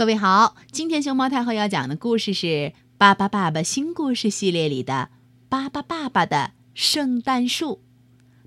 [0.00, 2.46] 各位好，今天熊猫太后要讲的故事是
[2.96, 5.10] 《巴巴爸爸新故事系列》里的
[5.50, 7.72] 《巴巴爸爸的圣诞树》，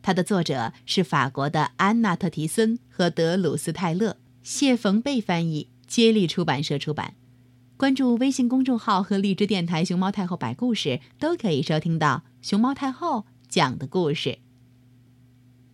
[0.01, 7.13] 它的作者是法国的安娜特提森和德鲁斯泰勒，谢冯贝翻译，接力出版社出版。
[7.77, 14.39] 关注微信公众号和荔枝电台“熊猫太后摆故事”，都可以收听到熊猫太后讲的故事。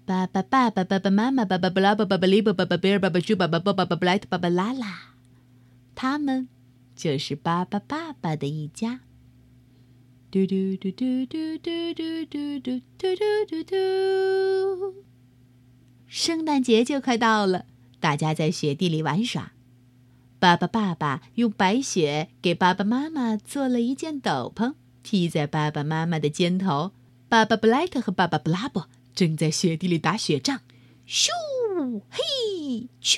[0.06, 5.09] 巴巴爸爸、爸爸妈妈、爸爸布拉、爸爸布里、爸爸贝尔、爸爸猪、爸爸波、爸爸布莱特、爸爸拉拉。
[6.02, 6.48] 他们
[6.96, 9.02] 就是巴巴爸爸的一家。
[10.32, 13.16] 嘟嘟嘟嘟嘟嘟嘟嘟嘟嘟
[13.50, 15.04] 嘟嘟。
[16.08, 17.66] 圣诞节就快到了，
[18.00, 19.52] 大家在雪地里玩耍。
[20.40, 26.94] 巴巴爸爸用白雪给爸爸妈妈做了一件斗篷，披在爸爸妈妈的肩头。
[27.28, 30.62] 爸爸布莱特和爸爸布拉伯正在雪地里打雪仗，
[31.06, 31.28] 咻
[32.10, 33.18] 嘿咻。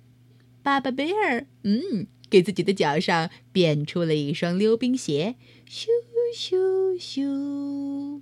[0.63, 5.35] 爸爸贝尔，嗯，给自己的脚上变出了一双溜冰鞋，
[5.67, 5.87] 咻
[6.35, 8.21] 咻咻，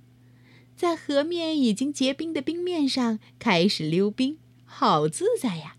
[0.74, 5.76] 在河面已经结冰的冰面上开始溜冰，好自在呀！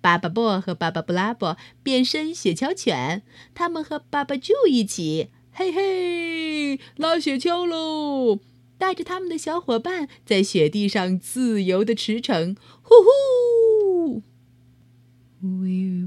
[0.00, 3.22] 巴巴布和巴巴布拉伯变身雪橇犬，
[3.54, 8.38] 他们和爸爸就一起，嘿嘿，拉雪橇喽！
[8.78, 13.08] 带着他们的小伙伴在雪地上自由的驰骋，呼呼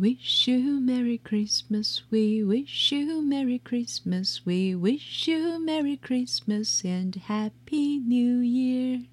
[0.06, 2.04] wish you Merry Christmas.
[2.12, 4.40] We wish you Merry Christmas.
[4.46, 9.06] We wish you Merry Christmas and Happy New Year.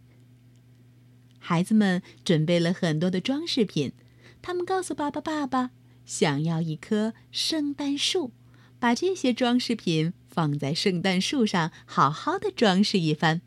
[1.38, 3.92] 孩子们准备了很多的装饰品，
[4.42, 5.70] 他们告诉爸爸：“爸爸
[6.04, 8.32] 想要一棵圣诞树，
[8.78, 13.40] 把这些装饰品放在圣诞树上，好好的装饰一番。”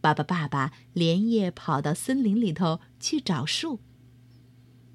[0.00, 3.80] 爸爸爸爸连夜跑到森林里头去找树。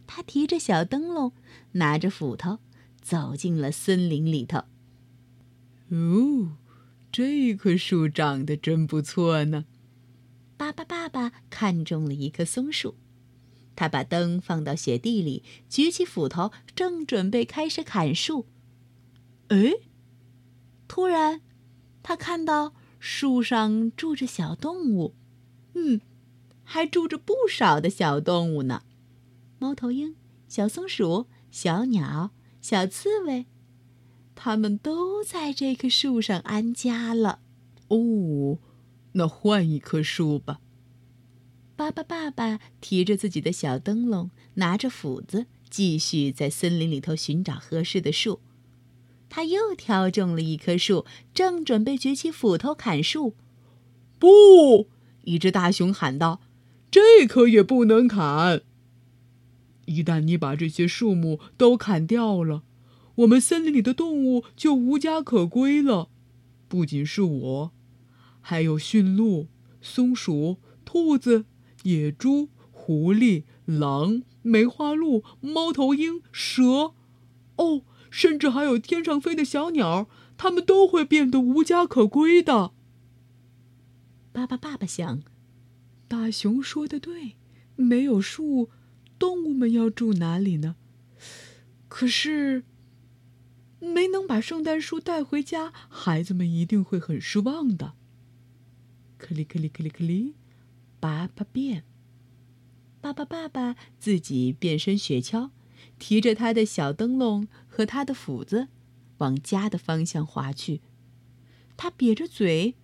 [0.07, 1.34] 他提着小灯笼，
[1.73, 2.59] 拿着斧头，
[3.01, 4.63] 走进了森林里头。
[5.90, 6.57] 哦，
[7.12, 9.66] 这棵树长得真不错呢。
[10.57, 12.96] 巴巴爸爸看中了一棵松树，
[13.75, 18.47] 他把灯放到雪地里，举起斧头，正准备开始砍树。
[19.50, 19.73] 哎，
[20.88, 21.41] 突然，
[22.01, 25.13] 他看到树上住着小动物，
[25.75, 26.01] 嗯，
[26.63, 28.81] 还住着不少的小动物呢。
[29.59, 30.16] 猫头鹰、
[30.47, 32.31] 小松鼠、小鸟、
[32.62, 33.45] 小刺猬，
[34.35, 37.40] 它们都在这棵树上安家了。
[37.88, 38.59] 哦，
[39.13, 40.59] 那换一棵树吧。
[41.75, 48.41] 巴巴爸爸提着自己的小灯笼，拿着斧子，继续在森林里头寻找合适的树。
[49.29, 53.35] 他又挑中了一棵树，正准备举起斧头砍树。
[54.19, 54.88] 不！
[55.23, 56.41] 一只大熊喊道
[56.90, 58.63] ：“这棵也不能砍。”
[59.87, 62.63] 一旦你把这些树木都砍掉了，
[63.15, 66.09] 我们森林里的动物就无家可归了。
[66.67, 67.71] 不仅是我，
[68.41, 69.47] 还有驯鹿、
[69.81, 71.45] 松鼠、兔子、
[71.83, 76.93] 野猪、狐狸、狼、梅花鹿、猫头鹰、蛇，
[77.55, 82.71] 哦，甚至还有天上飞的小鸟，它们都会变得无家可归的。
[84.33, 85.23] 巴巴爸爸想，
[86.09, 87.37] 大熊说的对，
[87.77, 88.69] 没有树。
[89.19, 90.75] 动物们要住哪里呢？
[91.88, 92.63] 可是
[93.79, 97.94] 没能把圣诞树带回家，孩子们一定会很失望的。
[99.17, 100.35] 克里克里克里克里，
[101.00, 101.83] 爸爸变。
[103.00, 105.51] 爸爸爸爸自己变身雪橇，
[105.97, 108.67] 提着他的小灯笼和他的斧子，
[109.19, 110.81] 往家的方向划去。
[111.78, 112.75] 他瘪着嘴，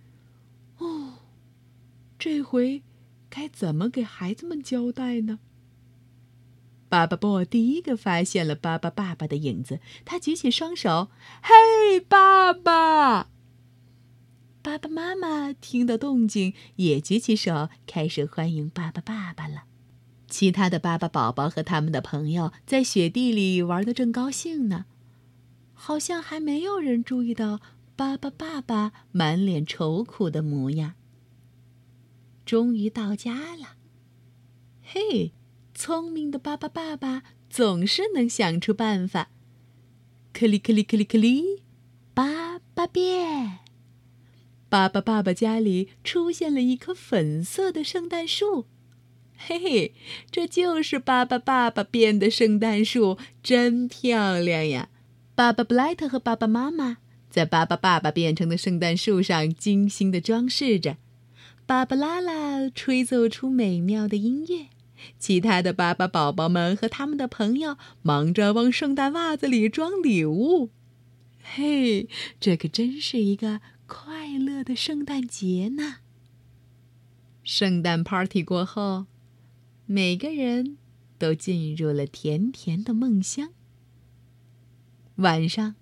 [0.78, 1.18] 哦，
[2.18, 2.82] 这回
[3.28, 5.40] 该怎么给孩子们交代呢？
[6.94, 11.08] 巴巴布第一个发现了巴巴爸爸的影子，他举起双手
[11.42, 13.30] ：“嘿，爸爸！”
[14.62, 19.64] 爸爸妈妈听到动静，也举起手，开始欢迎巴巴爸爸了。
[20.28, 24.84] 其他的巴巴宝宝和他们的朋友在雪地里玩的正高兴呢，
[25.72, 27.60] 好像还没有人注意到
[27.96, 30.94] 巴巴爸爸满脸愁苦的模样。
[32.46, 33.70] 终于到家了，
[34.80, 35.32] 嘿！
[35.74, 39.30] 聪明的巴巴爸爸总是能想出办法。
[40.32, 41.62] 克里克里克里克里，
[42.14, 43.58] 巴巴变。
[44.68, 48.66] 巴巴爸爸家里出现了一棵粉色的圣诞树，
[49.36, 49.94] 嘿嘿，
[50.30, 54.88] 这就是巴巴爸爸变的圣诞树，真漂亮呀！
[55.36, 56.98] 巴巴布莱特和爸爸妈妈
[57.30, 60.96] 在巴巴爸爸变成的圣诞树上精心的装饰着，
[61.66, 64.66] 巴巴拉拉吹奏出美妙的音乐，
[65.18, 70.70] 其他的巴巴宝宝们和他们的朋友忙着往圣诞袜子里装礼物。
[71.42, 72.08] 嘿，
[72.40, 73.60] 这可真是一个。
[73.86, 75.96] 快乐的圣诞节呢！
[77.42, 79.04] 圣诞 party 过后，
[79.84, 80.78] 每个人
[81.18, 83.50] 都进入了甜甜的梦乡。
[85.16, 85.74] 晚上，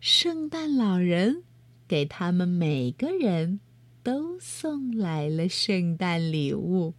[0.00, 1.44] 圣诞老人
[1.86, 3.60] 给他们每个人
[4.02, 6.94] 都送来了圣诞礼物。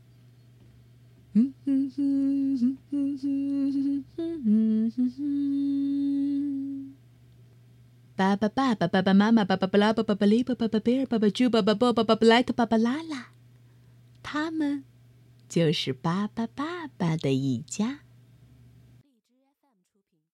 [1.34, 6.94] 嗯哼哼哼哼哼哼哼哼哼哼，
[8.16, 13.28] 爸爸爸爸爸爸妈妈爸爸不拉爸爸不里爸爸不贝尔爸爸朱爸爸爸爸不布莱特爸爸拉拉，
[14.24, 14.84] 他们
[15.48, 18.00] 就是爸爸爸爸的一家。